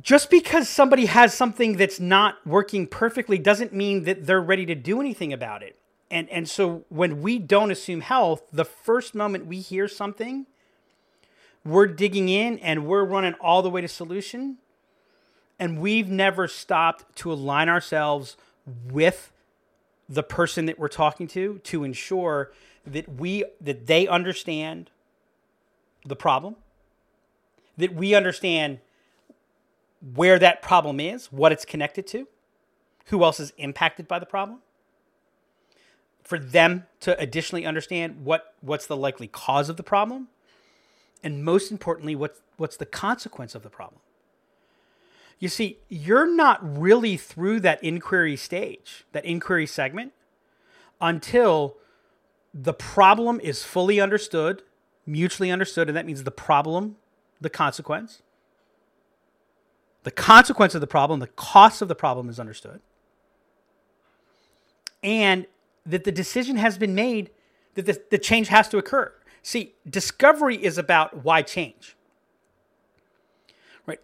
Just 0.00 0.30
because 0.30 0.68
somebody 0.68 1.06
has 1.06 1.34
something 1.34 1.76
that's 1.76 2.00
not 2.00 2.44
working 2.46 2.86
perfectly 2.86 3.38
doesn't 3.38 3.72
mean 3.72 4.04
that 4.04 4.26
they're 4.26 4.40
ready 4.40 4.66
to 4.66 4.74
do 4.74 5.00
anything 5.00 5.32
about 5.32 5.62
it. 5.62 5.78
And 6.10 6.28
and 6.30 6.48
so 6.48 6.84
when 6.88 7.22
we 7.22 7.38
don't 7.38 7.70
assume 7.70 8.00
health, 8.00 8.42
the 8.52 8.64
first 8.64 9.14
moment 9.14 9.46
we 9.46 9.60
hear 9.60 9.88
something, 9.88 10.46
we're 11.64 11.86
digging 11.86 12.28
in 12.28 12.58
and 12.58 12.86
we're 12.86 13.04
running 13.04 13.34
all 13.34 13.62
the 13.62 13.70
way 13.70 13.80
to 13.80 13.88
solution. 13.88 14.58
And 15.58 15.78
we've 15.78 16.08
never 16.08 16.48
stopped 16.48 17.14
to 17.16 17.32
align 17.32 17.68
ourselves 17.68 18.36
with 18.90 19.30
the 20.08 20.22
person 20.22 20.66
that 20.66 20.78
we're 20.78 20.88
talking 20.88 21.26
to 21.28 21.58
to 21.58 21.84
ensure 21.84 22.52
that 22.86 23.08
we 23.08 23.44
that 23.60 23.86
they 23.86 24.06
understand 24.06 24.90
the 26.04 26.16
problem, 26.16 26.56
that 27.76 27.94
we 27.94 28.14
understand 28.14 28.80
where 30.14 30.38
that 30.38 30.62
problem 30.62 30.98
is, 30.98 31.26
what 31.26 31.52
it's 31.52 31.64
connected 31.64 32.06
to, 32.08 32.26
who 33.06 33.22
else 33.22 33.38
is 33.38 33.52
impacted 33.56 34.08
by 34.08 34.18
the 34.18 34.26
problem. 34.26 34.58
For 36.22 36.38
them 36.38 36.86
to 37.00 37.18
additionally 37.18 37.66
understand 37.66 38.24
what, 38.24 38.54
what's 38.60 38.86
the 38.86 38.96
likely 38.96 39.28
cause 39.28 39.68
of 39.68 39.76
the 39.76 39.82
problem, 39.82 40.28
and 41.22 41.44
most 41.44 41.70
importantly, 41.70 42.16
what's, 42.16 42.40
what's 42.56 42.76
the 42.76 42.86
consequence 42.86 43.54
of 43.54 43.62
the 43.62 43.70
problem. 43.70 44.00
You 45.38 45.48
see, 45.48 45.78
you're 45.88 46.32
not 46.32 46.60
really 46.62 47.16
through 47.16 47.60
that 47.60 47.82
inquiry 47.82 48.36
stage, 48.36 49.04
that 49.12 49.24
inquiry 49.24 49.66
segment, 49.66 50.12
until 51.00 51.76
the 52.54 52.74
problem 52.74 53.40
is 53.40 53.62
fully 53.62 54.00
understood, 54.00 54.62
mutually 55.06 55.50
understood, 55.50 55.88
and 55.88 55.96
that 55.96 56.06
means 56.06 56.24
the 56.24 56.30
problem, 56.30 56.96
the 57.40 57.50
consequence. 57.50 58.22
The 60.02 60.10
consequence 60.10 60.74
of 60.74 60.80
the 60.80 60.86
problem, 60.86 61.20
the 61.20 61.28
cost 61.28 61.80
of 61.80 61.88
the 61.88 61.94
problem 61.94 62.28
is 62.28 62.38
understood. 62.38 62.80
And 65.02 65.46
that 65.86 66.04
the 66.04 66.12
decision 66.12 66.56
has 66.56 66.78
been 66.78 66.94
made 66.94 67.30
that 67.74 67.86
the, 67.86 68.00
the 68.10 68.18
change 68.18 68.48
has 68.48 68.68
to 68.68 68.78
occur. 68.78 69.12
See, 69.42 69.74
discovery 69.88 70.62
is 70.62 70.78
about 70.78 71.24
why 71.24 71.42
change. 71.42 71.96
Right? 73.86 74.00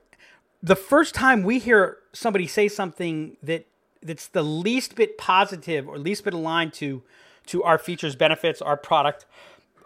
The 0.62 0.75
first 0.75 1.14
time 1.14 1.43
we 1.43 1.59
hear 1.59 1.99
somebody 2.12 2.47
say 2.47 2.69
something 2.69 3.37
that 3.43 3.67
that's 4.02 4.28
the 4.28 4.43
least 4.43 4.95
bit 4.95 5.19
positive 5.19 5.88
or 5.88 5.99
least 5.99 6.25
bit 6.25 6.35
aligned 6.35 6.73
to 6.73 7.02
to 7.49 7.62
our 7.62 7.78
features, 7.78 8.17
benefits, 8.17 8.62
our 8.62 8.76
product, 8.76 9.26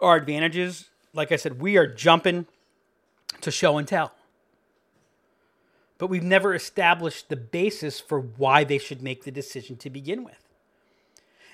our 0.01 0.15
advantages, 0.15 0.89
like 1.13 1.31
I 1.31 1.35
said, 1.35 1.61
we 1.61 1.77
are 1.77 1.87
jumping 1.87 2.45
to 3.41 3.51
show 3.51 3.77
and 3.77 3.87
tell. 3.87 4.13
But 5.97 6.07
we've 6.07 6.23
never 6.23 6.53
established 6.53 7.29
the 7.29 7.35
basis 7.35 7.99
for 7.99 8.19
why 8.19 8.63
they 8.63 8.77
should 8.77 9.01
make 9.01 9.23
the 9.23 9.31
decision 9.31 9.77
to 9.77 9.89
begin 9.89 10.23
with. 10.23 10.47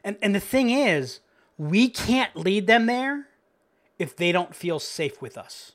And, 0.03 0.17
and 0.21 0.33
the 0.33 0.39
thing 0.39 0.69
is, 0.69 1.19
we 1.57 1.89
can't 1.89 2.35
lead 2.35 2.67
them 2.67 2.85
there 2.85 3.27
if 3.99 4.15
they 4.15 4.31
don't 4.31 4.55
feel 4.55 4.79
safe 4.79 5.21
with 5.21 5.37
us. 5.37 5.73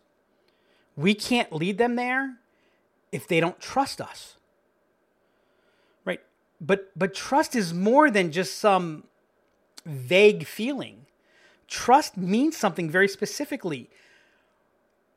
We 0.97 1.15
can't 1.15 1.53
lead 1.53 1.79
them 1.79 1.97
there 1.97 2.37
if 3.13 3.29
they 3.29 3.39
don't 3.39 3.61
trust 3.61 4.01
us. 4.01 4.37
Right? 6.05 6.21
But 6.61 6.91
but 6.97 7.15
trust 7.15 7.55
is 7.55 7.75
more 7.75 8.11
than 8.11 8.33
just 8.33 8.59
some 8.59 9.05
vague 9.85 10.47
feeling. 10.47 11.07
Trust 11.69 12.17
means 12.17 12.57
something 12.57 12.91
very 12.91 13.09
specifically. 13.09 13.91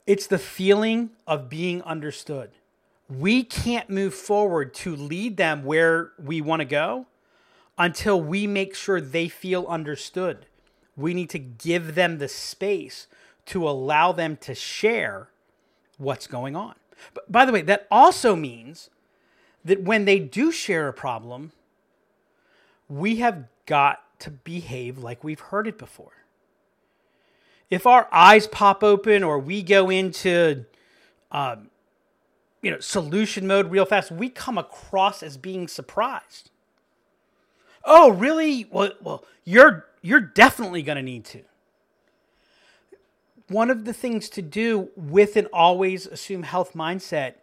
It's 0.05 0.27
the 0.27 0.39
feeling 0.39 1.11
of 1.25 1.49
being 1.49 1.81
understood. 1.83 2.51
We 3.09 3.43
can't 3.43 3.89
move 3.89 4.13
forward 4.13 4.73
to 4.75 4.95
lead 4.95 5.37
them 5.37 5.63
where 5.63 6.11
we 6.17 6.41
want 6.41 6.61
to 6.61 6.65
go 6.65 7.05
until 7.77 8.19
we 8.19 8.47
make 8.47 8.75
sure 8.75 8.99
they 8.99 9.27
feel 9.27 9.65
understood. 9.67 10.45
We 10.95 11.13
need 11.13 11.29
to 11.31 11.39
give 11.39 11.95
them 11.95 12.17
the 12.17 12.27
space 12.27 13.07
to 13.47 13.67
allow 13.67 14.11
them 14.11 14.35
to 14.37 14.55
share 14.55 15.29
what's 15.97 16.27
going 16.27 16.55
on. 16.55 16.75
But 17.13 17.31
by 17.31 17.45
the 17.45 17.51
way, 17.51 17.61
that 17.61 17.87
also 17.91 18.35
means 18.35 18.89
that 19.63 19.83
when 19.83 20.05
they 20.05 20.19
do 20.19 20.51
share 20.51 20.87
a 20.87 20.93
problem, 20.93 21.51
we 22.89 23.17
have 23.17 23.45
got 23.65 24.03
to 24.19 24.31
behave 24.31 24.97
like 24.97 25.23
we've 25.23 25.39
heard 25.39 25.67
it 25.67 25.77
before. 25.77 26.11
If 27.69 27.85
our 27.85 28.07
eyes 28.11 28.47
pop 28.47 28.83
open 28.83 29.23
or 29.23 29.39
we 29.39 29.61
go 29.61 29.89
into, 29.89 30.65
um, 31.31 31.69
you 32.61 32.71
know, 32.71 32.79
solution 32.79 33.45
mode 33.45 33.69
real 33.71 33.85
fast, 33.85 34.11
we 34.11 34.29
come 34.29 34.57
across 34.57 35.21
as 35.21 35.37
being 35.37 35.67
surprised. 35.67 36.49
Oh, 37.83 38.11
really? 38.11 38.67
Well, 38.69 38.91
well, 39.01 39.25
you're 39.43 39.85
you're 40.01 40.21
definitely 40.21 40.83
going 40.83 40.97
to 40.97 41.01
need 41.01 41.25
to. 41.25 41.41
One 43.49 43.69
of 43.69 43.85
the 43.85 43.93
things 43.93 44.29
to 44.31 44.41
do 44.41 44.89
with 44.95 45.37
an 45.37 45.47
always 45.53 46.05
assume 46.05 46.43
health 46.43 46.73
mindset 46.73 47.35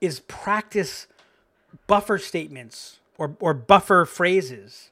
is 0.00 0.20
practice 0.20 1.06
buffer 1.86 2.18
statements 2.18 3.00
or, 3.18 3.36
or 3.38 3.52
buffer 3.54 4.04
phrases 4.04 4.90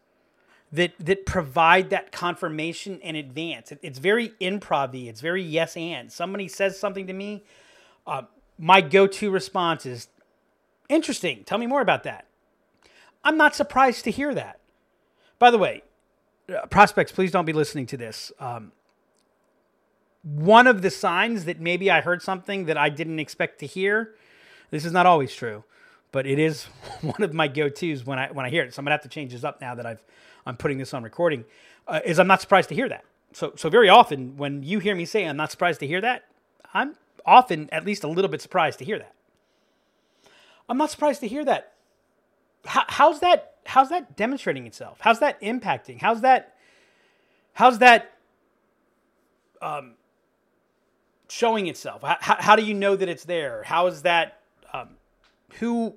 that 0.72 0.92
that 0.98 1.26
provide 1.26 1.90
that 1.90 2.12
confirmation 2.12 3.00
in 3.00 3.16
advance. 3.16 3.72
It, 3.72 3.80
it's 3.82 3.98
very 3.98 4.30
improv 4.40 4.94
It's 5.08 5.20
very 5.20 5.42
yes 5.42 5.76
and. 5.76 6.10
Somebody 6.12 6.48
says 6.48 6.78
something 6.78 7.06
to 7.06 7.12
me, 7.12 7.44
uh, 8.06 8.22
my 8.58 8.80
go-to 8.80 9.30
response 9.30 9.86
is, 9.86 10.08
"Interesting. 10.88 11.44
Tell 11.44 11.58
me 11.58 11.66
more 11.66 11.80
about 11.80 12.04
that." 12.04 12.26
I'm 13.24 13.36
not 13.36 13.54
surprised 13.54 14.04
to 14.04 14.10
hear 14.10 14.34
that. 14.34 14.60
By 15.38 15.50
the 15.50 15.58
way, 15.58 15.82
uh, 16.48 16.66
prospects, 16.66 17.12
please 17.12 17.30
don't 17.30 17.44
be 17.44 17.52
listening 17.52 17.86
to 17.86 17.96
this. 17.96 18.32
Um, 18.38 18.72
one 20.22 20.66
of 20.66 20.82
the 20.82 20.90
signs 20.90 21.46
that 21.46 21.60
maybe 21.60 21.90
I 21.90 22.00
heard 22.00 22.22
something 22.22 22.66
that 22.66 22.76
I 22.76 22.90
didn't 22.90 23.18
expect 23.18 23.58
to 23.60 23.66
hear. 23.66 24.14
This 24.70 24.84
is 24.84 24.92
not 24.92 25.06
always 25.06 25.34
true, 25.34 25.64
but 26.12 26.26
it 26.26 26.38
is 26.38 26.64
one 27.00 27.22
of 27.22 27.32
my 27.34 27.48
go-tos 27.48 28.04
when 28.04 28.18
I 28.18 28.30
when 28.30 28.46
I 28.46 28.50
hear 28.50 28.62
it. 28.64 28.74
So 28.74 28.80
I'm 28.80 28.84
gonna 28.84 28.94
have 28.94 29.02
to 29.02 29.08
change 29.08 29.32
this 29.32 29.44
up 29.44 29.60
now 29.60 29.74
that 29.74 29.86
I've 29.86 30.02
I'm 30.46 30.56
putting 30.56 30.78
this 30.78 30.94
on 30.94 31.02
recording, 31.02 31.44
uh, 31.86 32.00
is 32.04 32.18
I'm 32.18 32.26
not 32.26 32.40
surprised 32.40 32.68
to 32.70 32.74
hear 32.74 32.88
that. 32.88 33.04
So, 33.32 33.52
so 33.56 33.68
very 33.68 33.88
often 33.88 34.36
when 34.36 34.62
you 34.62 34.78
hear 34.78 34.94
me 34.94 35.04
say 35.04 35.24
I'm 35.24 35.36
not 35.36 35.50
surprised 35.50 35.80
to 35.80 35.86
hear 35.86 36.00
that, 36.00 36.24
I'm 36.74 36.96
often 37.24 37.68
at 37.70 37.84
least 37.84 38.04
a 38.04 38.08
little 38.08 38.30
bit 38.30 38.40
surprised 38.40 38.78
to 38.80 38.84
hear 38.84 38.98
that. 38.98 39.14
I'm 40.68 40.78
not 40.78 40.90
surprised 40.90 41.20
to 41.20 41.28
hear 41.28 41.44
that. 41.44 41.74
How, 42.64 42.84
how's 42.88 43.20
that? 43.20 43.54
How's 43.66 43.88
that 43.90 44.16
demonstrating 44.16 44.66
itself? 44.66 44.98
How's 45.00 45.20
that 45.20 45.40
impacting? 45.40 46.00
How's 46.00 46.22
that? 46.22 46.56
How's 47.52 47.78
that 47.78 48.12
um, 49.60 49.94
showing 51.28 51.66
itself? 51.66 52.02
How, 52.02 52.36
how, 52.38 52.56
do 52.56 52.62
you 52.62 52.74
know 52.74 52.96
that 52.96 53.08
it's 53.08 53.24
there? 53.24 53.62
How 53.64 53.86
is 53.86 54.02
that? 54.02 54.40
Um, 54.72 54.90
who 55.58 55.94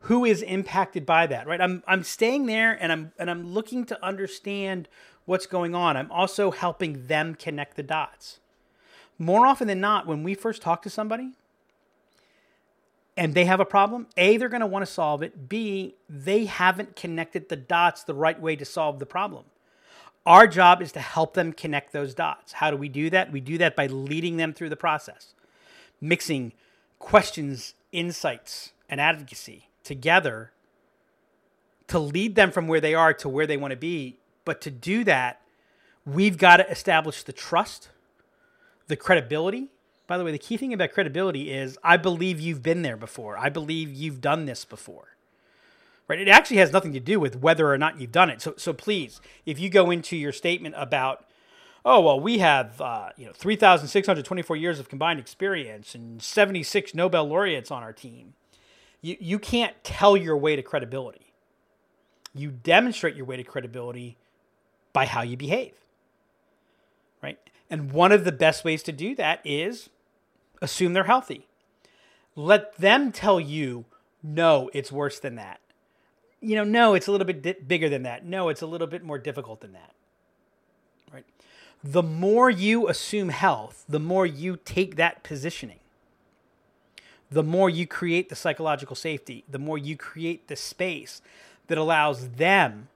who 0.00 0.24
is 0.24 0.42
impacted 0.42 1.04
by 1.06 1.26
that? 1.26 1.46
Right. 1.46 1.60
I'm 1.60 1.82
I'm 1.86 2.02
staying 2.02 2.46
there 2.46 2.72
and 2.72 2.92
I'm 2.92 3.12
and 3.18 3.30
I'm 3.30 3.52
looking 3.52 3.84
to 3.86 4.04
understand 4.04 4.88
what's 5.24 5.46
going 5.46 5.74
on. 5.74 5.96
I'm 5.96 6.10
also 6.10 6.50
helping 6.50 7.06
them 7.06 7.34
connect 7.34 7.76
the 7.76 7.82
dots. 7.82 8.38
More 9.18 9.46
often 9.46 9.66
than 9.66 9.80
not, 9.80 10.06
when 10.06 10.22
we 10.22 10.34
first 10.34 10.62
talk 10.62 10.82
to 10.82 10.90
somebody 10.90 11.32
and 13.16 13.34
they 13.34 13.46
have 13.46 13.60
a 13.60 13.64
problem, 13.64 14.06
A, 14.16 14.36
they're 14.36 14.48
going 14.48 14.60
to 14.60 14.66
want 14.66 14.84
to 14.84 14.92
solve 14.92 15.22
it. 15.22 15.48
B, 15.48 15.94
they 16.08 16.44
haven't 16.44 16.96
connected 16.96 17.48
the 17.48 17.56
dots 17.56 18.04
the 18.04 18.14
right 18.14 18.40
way 18.40 18.56
to 18.56 18.64
solve 18.64 18.98
the 18.98 19.06
problem. 19.06 19.44
Our 20.26 20.46
job 20.46 20.82
is 20.82 20.92
to 20.92 21.00
help 21.00 21.34
them 21.34 21.52
connect 21.52 21.92
those 21.92 22.12
dots. 22.12 22.52
How 22.52 22.70
do 22.70 22.76
we 22.76 22.88
do 22.88 23.10
that? 23.10 23.32
We 23.32 23.40
do 23.40 23.58
that 23.58 23.74
by 23.74 23.86
leading 23.86 24.36
them 24.36 24.52
through 24.52 24.68
the 24.68 24.76
process, 24.76 25.34
mixing 26.00 26.52
questions, 26.98 27.74
insights, 27.92 28.72
and 28.88 29.00
advocacy 29.00 29.68
together 29.86 30.52
to 31.88 31.98
lead 31.98 32.34
them 32.34 32.50
from 32.50 32.68
where 32.68 32.80
they 32.80 32.94
are 32.94 33.14
to 33.14 33.28
where 33.28 33.46
they 33.46 33.56
want 33.56 33.70
to 33.70 33.76
be. 33.76 34.18
But 34.44 34.60
to 34.62 34.70
do 34.70 35.04
that, 35.04 35.40
we've 36.04 36.36
got 36.36 36.58
to 36.58 36.70
establish 36.70 37.22
the 37.22 37.32
trust, 37.32 37.88
the 38.88 38.96
credibility. 38.96 39.68
By 40.06 40.18
the 40.18 40.24
way, 40.24 40.32
the 40.32 40.38
key 40.38 40.56
thing 40.56 40.72
about 40.72 40.92
credibility 40.92 41.50
is 41.52 41.78
I 41.82 41.96
believe 41.96 42.40
you've 42.40 42.62
been 42.62 42.82
there 42.82 42.96
before. 42.96 43.38
I 43.38 43.48
believe 43.48 43.92
you've 43.92 44.20
done 44.20 44.46
this 44.46 44.64
before 44.64 45.16
right? 46.08 46.20
It 46.20 46.28
actually 46.28 46.58
has 46.58 46.72
nothing 46.72 46.92
to 46.92 47.00
do 47.00 47.18
with 47.18 47.36
whether 47.36 47.72
or 47.72 47.78
not 47.78 48.00
you've 48.00 48.12
done 48.12 48.30
it. 48.30 48.40
So, 48.40 48.54
so 48.56 48.72
please, 48.72 49.20
if 49.44 49.58
you 49.58 49.68
go 49.68 49.90
into 49.90 50.16
your 50.16 50.32
statement 50.32 50.74
about, 50.78 51.24
oh 51.84 52.00
well, 52.00 52.20
we 52.20 52.38
have 52.38 52.80
uh, 52.80 53.10
you 53.16 53.26
know 53.26 53.32
three 53.32 53.56
thousand 53.56 53.88
six 53.88 54.06
hundred 54.06 54.24
twenty-four 54.24 54.56
years 54.56 54.78
of 54.78 54.88
combined 54.88 55.20
experience 55.20 55.94
and 55.94 56.22
seventy-six 56.22 56.94
Nobel 56.94 57.28
laureates 57.28 57.70
on 57.70 57.82
our 57.82 57.92
team, 57.92 58.34
you 59.06 59.16
you 59.20 59.38
can't 59.38 59.74
tell 59.84 60.16
your 60.16 60.36
way 60.36 60.56
to 60.56 60.62
credibility. 60.62 61.32
You 62.34 62.50
demonstrate 62.50 63.16
your 63.16 63.24
way 63.24 63.36
to 63.36 63.44
credibility 63.44 64.16
by 64.92 65.06
how 65.06 65.22
you 65.22 65.36
behave, 65.36 65.72
right? 67.22 67.38
And 67.70 67.92
one 67.92 68.12
of 68.12 68.24
the 68.24 68.32
best 68.32 68.64
ways 68.64 68.82
to 68.84 68.92
do 68.92 69.14
that 69.16 69.40
is 69.44 69.88
assume 70.60 70.92
they're 70.92 71.04
healthy. 71.04 71.46
Let 72.34 72.76
them 72.76 73.12
tell 73.12 73.40
you, 73.40 73.86
no, 74.22 74.70
it's 74.74 74.92
worse 74.92 75.18
than 75.18 75.36
that 75.36 75.60
you 76.40 76.54
know, 76.54 76.64
no, 76.64 76.94
it's 76.94 77.08
a 77.08 77.12
little 77.12 77.26
bit 77.26 77.42
di- 77.42 77.56
bigger 77.66 77.88
than 77.88 78.04
that. 78.04 78.24
No, 78.24 78.48
it's 78.48 78.62
a 78.62 78.66
little 78.66 78.86
bit 78.86 79.02
more 79.02 79.18
difficult 79.18 79.60
than 79.60 79.72
that. 79.72 79.92
Right? 81.12 81.24
The 81.82 82.02
more 82.02 82.50
you 82.50 82.88
assume 82.88 83.30
health, 83.30 83.84
the 83.88 83.98
more 83.98 84.26
you 84.26 84.58
take 84.64 84.96
that 84.96 85.22
positioning. 85.22 85.80
The 87.30 87.42
more 87.42 87.68
you 87.68 87.86
create 87.86 88.28
the 88.28 88.36
psychological 88.36 88.96
safety, 88.96 89.44
the 89.48 89.58
more 89.58 89.78
you 89.78 89.96
create 89.96 90.48
the 90.48 90.56
space 90.56 91.22
that 91.66 91.78
allows 91.78 92.30
them, 92.30 92.88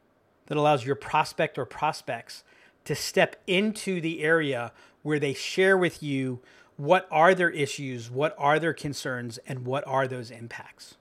that 0.46 0.56
allows 0.56 0.84
your 0.84 0.94
prospect 0.94 1.58
or 1.58 1.64
prospects 1.64 2.44
to 2.84 2.94
step 2.94 3.36
into 3.46 4.00
the 4.00 4.22
area 4.22 4.72
where 5.02 5.18
they 5.18 5.34
share 5.34 5.76
with 5.76 6.02
you 6.02 6.40
what 6.76 7.06
are 7.10 7.34
their 7.34 7.50
issues, 7.50 8.10
what 8.10 8.34
are 8.38 8.58
their 8.58 8.72
concerns, 8.72 9.38
and 9.46 9.66
what 9.66 9.86
are 9.86 10.08
those 10.08 10.30
impacts. 10.30 10.96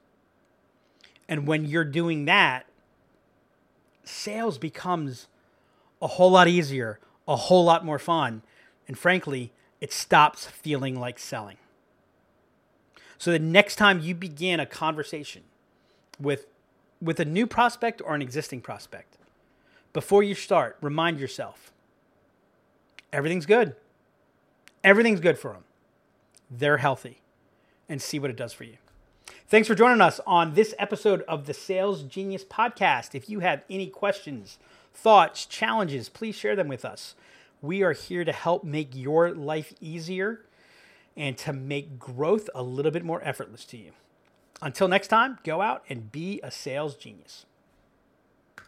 And 1.27 1.47
when 1.47 1.65
you're 1.65 1.85
doing 1.85 2.25
that, 2.25 2.65
sales 4.03 4.57
becomes 4.57 5.27
a 6.01 6.07
whole 6.07 6.31
lot 6.31 6.47
easier, 6.47 6.99
a 7.27 7.35
whole 7.35 7.63
lot 7.63 7.85
more 7.85 7.99
fun, 7.99 8.41
and 8.87 8.97
frankly, 8.97 9.51
it 9.79 9.93
stops 9.93 10.47
feeling 10.47 10.99
like 10.99 11.19
selling. 11.19 11.57
So 13.19 13.31
the 13.31 13.39
next 13.39 13.75
time 13.75 13.99
you 13.99 14.15
begin 14.15 14.59
a 14.59 14.65
conversation 14.65 15.43
with 16.19 16.47
with 17.01 17.19
a 17.19 17.25
new 17.25 17.47
prospect 17.47 18.01
or 18.03 18.13
an 18.13 18.21
existing 18.21 18.59
prospect, 18.59 19.17
before 19.93 20.21
you 20.23 20.35
start, 20.35 20.77
remind 20.81 21.19
yourself 21.19 21.71
everything's 23.13 23.45
good. 23.45 23.75
Everything's 24.83 25.19
good 25.19 25.37
for 25.37 25.53
them. 25.53 25.63
They're 26.49 26.77
healthy. 26.77 27.21
And 27.87 28.01
see 28.01 28.19
what 28.19 28.29
it 28.29 28.35
does 28.35 28.53
for 28.53 28.65
you. 28.65 28.77
Thanks 29.47 29.67
for 29.67 29.73
joining 29.73 30.01
us 30.01 30.19
on 30.27 30.53
this 30.53 30.75
episode 30.77 31.23
of 31.23 31.47
the 31.47 31.55
Sales 31.55 32.03
Genius 32.03 32.43
Podcast. 32.43 33.15
If 33.15 33.29
you 33.29 33.39
have 33.39 33.63
any 33.67 33.87
questions, 33.87 34.59
thoughts, 34.93 35.45
challenges, 35.45 36.07
please 36.07 36.35
share 36.35 36.55
them 36.55 36.67
with 36.67 36.85
us. 36.85 37.15
We 37.61 37.81
are 37.81 37.93
here 37.93 38.23
to 38.23 38.31
help 38.31 38.63
make 38.63 38.95
your 38.95 39.31
life 39.31 39.73
easier 39.81 40.41
and 41.19 41.37
to 41.37 41.51
make 41.51 41.99
growth 41.99 42.49
a 42.55 42.63
little 42.63 42.91
bit 42.91 43.03
more 43.03 43.21
effortless 43.23 43.65
to 43.65 43.77
you. 43.77 43.91
Until 44.61 44.87
next 44.87 45.09
time, 45.09 45.37
go 45.43 45.61
out 45.61 45.83
and 45.89 46.11
be 46.11 46.39
a 46.41 46.49
sales 46.49 46.95
genius. 46.95 47.45